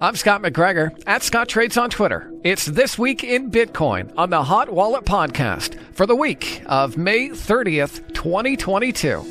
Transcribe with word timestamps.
I'm 0.00 0.14
Scott 0.14 0.42
McGregor 0.42 0.96
at 1.08 1.24
Scott 1.24 1.48
Trades 1.48 1.76
on 1.76 1.90
Twitter. 1.90 2.32
It's 2.44 2.66
This 2.66 2.96
Week 2.96 3.24
in 3.24 3.50
Bitcoin 3.50 4.12
on 4.16 4.30
the 4.30 4.44
Hot 4.44 4.70
Wallet 4.70 5.04
Podcast 5.04 5.76
for 5.92 6.06
the 6.06 6.14
week 6.14 6.62
of 6.66 6.96
May 6.96 7.30
30th, 7.30 8.06
2022. 8.14 9.24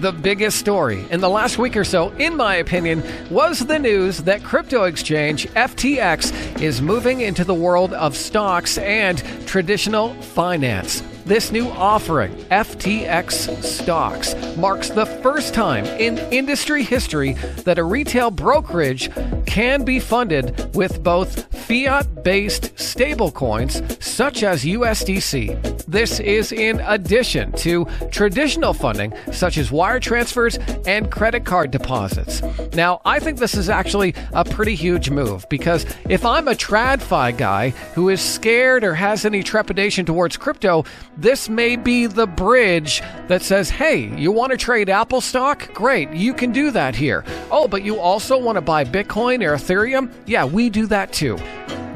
The 0.00 0.12
biggest 0.12 0.58
story 0.58 1.06
in 1.10 1.20
the 1.20 1.30
last 1.30 1.56
week 1.56 1.78
or 1.78 1.84
so, 1.84 2.10
in 2.18 2.36
my 2.36 2.56
opinion, 2.56 3.02
was 3.30 3.60
the 3.60 3.78
news 3.78 4.18
that 4.24 4.44
crypto 4.44 4.84
exchange 4.84 5.46
FTX 5.48 6.60
is 6.60 6.82
moving 6.82 7.22
into 7.22 7.44
the 7.44 7.54
world 7.54 7.94
of 7.94 8.18
stocks 8.18 8.76
and 8.76 9.16
traditional 9.46 10.12
finance. 10.20 11.02
This 11.30 11.52
new 11.52 11.68
offering, 11.68 12.32
FTX 12.50 13.62
Stocks, 13.62 14.34
marks 14.56 14.90
the 14.90 15.06
first 15.06 15.54
time 15.54 15.84
in 15.84 16.18
industry 16.32 16.82
history 16.82 17.34
that 17.62 17.78
a 17.78 17.84
retail 17.84 18.32
brokerage 18.32 19.08
can 19.46 19.84
be 19.84 20.00
funded 20.00 20.74
with 20.74 21.04
both 21.04 21.44
fiat 21.68 22.24
based 22.24 22.74
stablecoins 22.74 24.02
such 24.02 24.42
as 24.42 24.64
USDC. 24.64 25.69
This 25.90 26.20
is 26.20 26.52
in 26.52 26.78
addition 26.82 27.50
to 27.54 27.84
traditional 28.12 28.72
funding 28.72 29.12
such 29.32 29.58
as 29.58 29.72
wire 29.72 29.98
transfers 29.98 30.56
and 30.86 31.10
credit 31.10 31.44
card 31.44 31.72
deposits. 31.72 32.42
Now, 32.74 33.00
I 33.04 33.18
think 33.18 33.38
this 33.38 33.56
is 33.56 33.68
actually 33.68 34.14
a 34.32 34.44
pretty 34.44 34.76
huge 34.76 35.10
move 35.10 35.48
because 35.48 35.84
if 36.08 36.24
I'm 36.24 36.46
a 36.46 36.52
TradFi 36.52 37.36
guy 37.36 37.70
who 37.94 38.08
is 38.08 38.20
scared 38.20 38.84
or 38.84 38.94
has 38.94 39.24
any 39.24 39.42
trepidation 39.42 40.06
towards 40.06 40.36
crypto, 40.36 40.84
this 41.16 41.48
may 41.48 41.74
be 41.74 42.06
the 42.06 42.28
bridge 42.28 43.02
that 43.26 43.42
says, 43.42 43.68
hey, 43.68 44.16
you 44.16 44.30
want 44.30 44.52
to 44.52 44.56
trade 44.56 44.88
Apple 44.88 45.20
stock? 45.20 45.74
Great, 45.74 46.12
you 46.12 46.32
can 46.32 46.52
do 46.52 46.70
that 46.70 46.94
here. 46.94 47.24
Oh, 47.50 47.66
but 47.66 47.82
you 47.82 47.98
also 47.98 48.38
want 48.38 48.54
to 48.54 48.62
buy 48.62 48.84
Bitcoin 48.84 49.44
or 49.44 49.56
Ethereum? 49.56 50.12
Yeah, 50.24 50.44
we 50.44 50.70
do 50.70 50.86
that 50.86 51.12
too. 51.12 51.36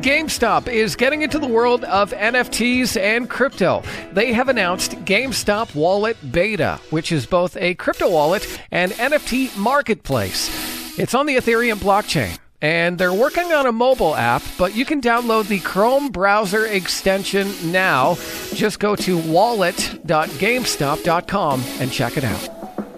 GameStop 0.04 0.68
is 0.68 0.94
getting 0.96 1.22
into 1.22 1.38
the 1.38 1.46
world 1.46 1.84
of 1.84 2.10
NFTs 2.10 3.00
and 3.00 3.30
crypto. 3.30 3.82
They 4.12 4.34
have 4.34 4.50
announced 4.50 4.90
GameStop 5.06 5.74
Wallet 5.74 6.18
Beta, 6.30 6.78
which 6.90 7.10
is 7.10 7.24
both 7.24 7.56
a 7.56 7.72
crypto 7.76 8.10
wallet 8.10 8.60
and 8.70 8.92
NFT 8.92 9.56
marketplace. 9.56 10.98
It's 10.98 11.14
on 11.14 11.24
the 11.24 11.36
Ethereum 11.36 11.78
blockchain 11.78 12.38
and 12.60 12.98
they're 12.98 13.14
working 13.14 13.50
on 13.54 13.64
a 13.64 13.72
mobile 13.72 14.14
app, 14.14 14.42
but 14.58 14.76
you 14.76 14.84
can 14.84 15.00
download 15.00 15.48
the 15.48 15.60
Chrome 15.60 16.10
browser 16.10 16.66
extension 16.66 17.50
now. 17.72 18.16
Just 18.52 18.80
go 18.80 18.94
to 18.96 19.16
wallet.gamestop.com 19.16 21.64
and 21.80 21.90
check 21.90 22.18
it 22.18 22.24
out. 22.24 22.53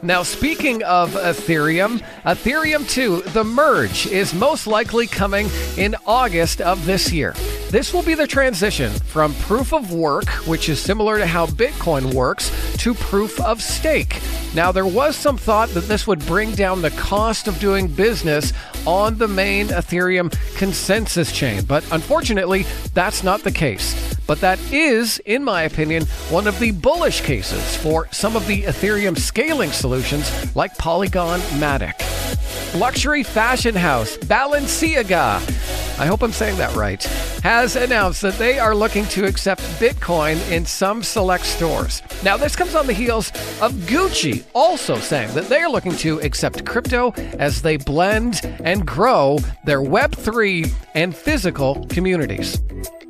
Now, 0.06 0.22
speaking 0.22 0.84
of 0.84 1.14
Ethereum, 1.14 2.00
Ethereum 2.22 2.88
2, 2.88 3.22
the 3.32 3.42
merge, 3.42 4.06
is 4.06 4.32
most 4.32 4.68
likely 4.68 5.08
coming 5.08 5.48
in 5.76 5.96
August 6.06 6.60
of 6.60 6.86
this 6.86 7.10
year. 7.10 7.34
This 7.70 7.92
will 7.92 8.04
be 8.04 8.14
the 8.14 8.28
transition 8.28 8.92
from 8.92 9.34
proof 9.34 9.72
of 9.72 9.92
work, 9.92 10.28
which 10.46 10.68
is 10.68 10.80
similar 10.80 11.18
to 11.18 11.27
how 11.27 11.46
Bitcoin 11.46 12.14
works, 12.14 12.52
to 12.77 12.95
proof 12.95 13.40
of 13.40 13.61
stake. 13.61 14.22
Now, 14.55 14.70
there 14.70 14.86
was 14.86 15.16
some 15.16 15.36
thought 15.36 15.70
that 15.70 15.89
this 15.89 16.06
would 16.06 16.24
bring 16.24 16.52
down 16.52 16.83
the 16.83 16.92
cost 16.92 17.48
of 17.48 17.58
doing 17.58 17.89
business 17.89 18.52
on 18.86 19.18
the 19.18 19.27
main 19.27 19.66
Ethereum 19.66 20.33
consensus 20.56 21.33
chain, 21.33 21.64
but 21.64 21.84
unfortunately, 21.90 22.64
that's 22.95 23.24
not 23.24 23.42
the 23.42 23.50
case. 23.50 24.15
But 24.27 24.41
that 24.41 24.59
is, 24.73 25.20
in 25.25 25.45
my 25.45 25.63
opinion, 25.63 26.05
one 26.31 26.47
of 26.47 26.59
the 26.59 26.73
bullish 26.73 27.20
cases 27.20 27.77
for 27.77 28.09
some 28.11 28.37
of 28.37 28.47
the 28.47 28.63
Ethereum 28.64 29.19
scaling 29.19 29.70
solutions 29.70 30.55
like 30.57 30.77
Polygon 30.79 31.41
Matic. 31.61 31.95
Luxury 32.75 33.23
fashion 33.23 33.75
house 33.75 34.17
Balenciaga, 34.19 35.41
I 35.98 36.07
hope 36.07 36.23
I'm 36.23 36.33
saying 36.33 36.57
that 36.59 36.75
right, 36.75 37.03
has 37.42 37.77
announced 37.77 38.20
that 38.23 38.37
they 38.39 38.59
are 38.59 38.75
looking 38.75 39.07
to 39.07 39.25
accept 39.25 39.63
Bitcoin 39.81 40.37
in 40.51 40.67
some 40.67 41.03
select 41.03 41.47
stores. 41.47 42.03
Now, 42.23 42.37
this 42.37 42.57
comes 42.57 42.75
on 42.75 42.87
the 42.87 42.93
heels 42.93 43.31
of 43.63 43.73
Gucci 43.87 44.45
also 44.53 44.98
saying 44.98 45.33
that 45.35 45.48
they 45.48 45.63
are 45.63 45.70
looking 45.70 45.97
to 45.98 46.20
accept 46.20 46.67
crypto 46.67 47.13
as 47.39 47.63
they 47.63 47.77
blend 47.77 48.41
and 48.64 48.87
grow 48.87 49.39
their 49.64 49.81
Web3 49.81 50.70
and 50.95 51.14
physical 51.14 51.87
communities. 51.87 52.61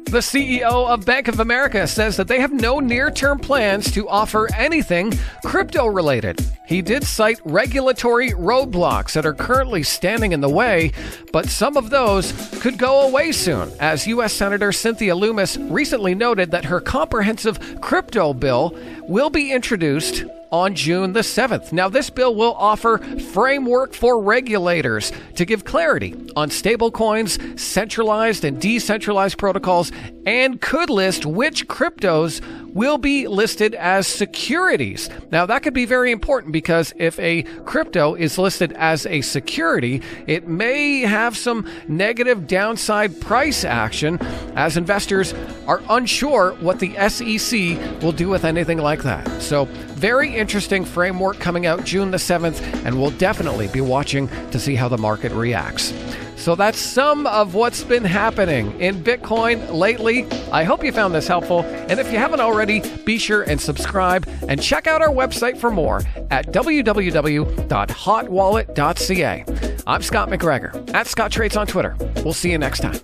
The 0.06 0.18
CEO 0.18 0.62
of 0.62 1.04
Bank 1.04 1.26
of 1.26 1.40
America 1.40 1.84
says 1.88 2.16
that 2.16 2.28
they 2.28 2.38
have 2.38 2.52
no 2.52 2.78
near 2.78 3.10
term 3.10 3.40
plans 3.40 3.90
to 3.90 4.08
offer 4.08 4.48
anything 4.54 5.12
crypto 5.44 5.86
related. 5.86 6.40
He 6.64 6.80
did 6.80 7.02
cite 7.02 7.40
regulatory 7.44 8.30
roadblocks 8.30 9.14
that 9.14 9.26
are 9.26 9.34
currently 9.34 9.82
standing 9.82 10.30
in 10.30 10.40
the 10.40 10.48
way, 10.48 10.92
but 11.32 11.46
some 11.46 11.76
of 11.76 11.90
those 11.90 12.32
could 12.60 12.78
go 12.78 13.08
away 13.08 13.32
soon, 13.32 13.68
as 13.80 14.06
U.S. 14.06 14.32
Senator 14.32 14.70
Cynthia 14.70 15.14
Lummis 15.16 15.56
recently 15.56 16.14
noted 16.14 16.52
that 16.52 16.66
her 16.66 16.80
comprehensive 16.80 17.80
crypto 17.80 18.32
bill 18.32 18.78
will 19.08 19.28
be 19.28 19.50
introduced 19.52 20.24
on 20.50 20.74
June 20.74 21.12
the 21.12 21.20
7th. 21.20 21.72
Now, 21.72 21.88
this 21.88 22.10
bill 22.10 22.34
will 22.34 22.54
offer 22.54 22.98
framework 23.32 23.94
for 23.94 24.20
regulators 24.20 25.12
to 25.36 25.44
give 25.44 25.64
clarity 25.64 26.14
on 26.36 26.50
stablecoins, 26.50 27.58
centralized 27.58 28.44
and 28.44 28.60
decentralized 28.60 29.38
protocols, 29.38 29.92
and 30.26 30.60
could 30.60 30.90
list 30.90 31.24
which 31.24 31.66
cryptos 31.68 32.42
will 32.74 32.98
be 32.98 33.26
listed 33.26 33.74
as 33.74 34.06
securities. 34.06 35.08
Now, 35.30 35.46
that 35.46 35.62
could 35.62 35.72
be 35.72 35.86
very 35.86 36.12
important 36.12 36.52
because 36.52 36.92
if 36.96 37.18
a 37.18 37.44
crypto 37.64 38.14
is 38.14 38.36
listed 38.36 38.72
as 38.72 39.06
a 39.06 39.22
security, 39.22 40.02
it 40.26 40.46
may 40.46 41.00
have 41.00 41.36
some 41.38 41.66
negative 41.88 42.46
downside 42.46 43.18
price 43.18 43.64
action 43.64 44.18
as 44.56 44.76
investors 44.76 45.32
are 45.66 45.80
unsure 45.88 46.52
what 46.60 46.80
the 46.80 46.94
SEC 47.08 48.02
will 48.02 48.12
do 48.12 48.28
with 48.28 48.44
anything 48.44 48.78
like 48.78 49.02
that. 49.04 49.26
So, 49.40 49.64
very 49.94 50.36
interesting 50.36 50.84
framework 50.84 51.38
coming 51.38 51.64
out 51.64 51.84
June 51.84 52.10
the 52.10 52.18
7th, 52.18 52.60
and 52.84 53.00
we'll 53.00 53.10
definitely 53.12 53.68
be 53.68 53.80
watching 53.80 54.28
to 54.50 54.58
see 54.58 54.74
how 54.74 54.88
the 54.88 54.98
market 54.98 55.32
reacts. 55.32 55.92
So 56.36 56.54
that's 56.54 56.78
some 56.78 57.26
of 57.26 57.54
what's 57.54 57.82
been 57.82 58.04
happening 58.04 58.78
in 58.80 59.02
Bitcoin 59.02 59.72
lately. 59.72 60.24
I 60.52 60.64
hope 60.64 60.84
you 60.84 60.92
found 60.92 61.14
this 61.14 61.26
helpful. 61.26 61.62
And 61.62 61.98
if 61.98 62.12
you 62.12 62.18
haven't 62.18 62.40
already, 62.40 62.82
be 63.04 63.16
sure 63.18 63.42
and 63.42 63.60
subscribe 63.60 64.28
and 64.48 64.62
check 64.62 64.86
out 64.86 65.02
our 65.02 65.08
website 65.08 65.58
for 65.58 65.70
more 65.70 66.02
at 66.30 66.52
www.hotwallet.ca. 66.52 69.44
I'm 69.86 70.02
Scott 70.02 70.28
McGregor 70.28 70.94
at 70.94 71.06
Scott 71.06 71.32
Trades 71.32 71.56
on 71.56 71.66
Twitter. 71.66 71.96
We'll 72.16 72.32
see 72.32 72.50
you 72.50 72.58
next 72.58 72.80
time. 72.80 73.00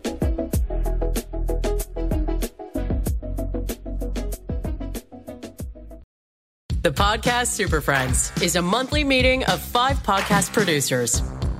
The 6.82 6.90
Podcast 6.90 7.46
Super 7.46 7.80
Friends 7.80 8.32
is 8.42 8.56
a 8.56 8.62
monthly 8.62 9.04
meeting 9.04 9.44
of 9.44 9.60
five 9.60 9.98
podcast 9.98 10.52
producers. 10.52 11.22